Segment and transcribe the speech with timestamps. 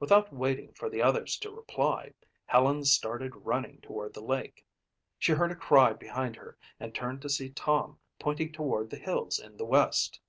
[0.00, 2.14] Without waiting for the others to reply,
[2.46, 4.64] Helen started running toward the lake.
[5.18, 9.38] She heard a cry behind her and turned to see Tom pointing toward the hills
[9.38, 10.20] in the west.